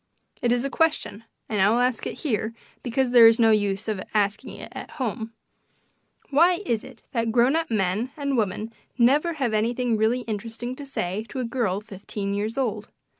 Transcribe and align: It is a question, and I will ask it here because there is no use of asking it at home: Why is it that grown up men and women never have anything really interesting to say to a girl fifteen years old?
It 0.41 0.51
is 0.51 0.63
a 0.65 0.69
question, 0.71 1.25
and 1.47 1.61
I 1.61 1.69
will 1.69 1.77
ask 1.77 2.07
it 2.07 2.21
here 2.21 2.55
because 2.81 3.11
there 3.11 3.27
is 3.27 3.37
no 3.37 3.51
use 3.51 3.87
of 3.87 4.01
asking 4.15 4.55
it 4.59 4.69
at 4.71 4.93
home: 4.99 5.31
Why 6.31 6.61
is 6.65 6.83
it 6.83 7.03
that 7.11 7.31
grown 7.31 7.55
up 7.55 7.69
men 7.69 8.09
and 8.17 8.35
women 8.35 8.73
never 8.97 9.33
have 9.33 9.53
anything 9.53 9.97
really 9.97 10.21
interesting 10.21 10.75
to 10.77 10.87
say 10.87 11.23
to 11.29 11.39
a 11.39 11.45
girl 11.45 11.81
fifteen 11.81 12.33
years 12.33 12.57
old? 12.57 12.87